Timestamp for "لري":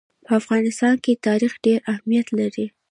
2.39-2.65